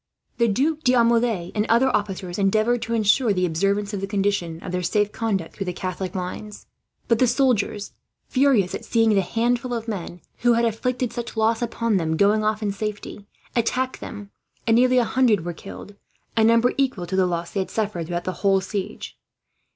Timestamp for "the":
0.39-0.47, 3.33-3.45, 4.01-4.07, 5.67-5.73, 7.19-7.27, 9.13-9.21, 17.15-17.27, 18.23-18.31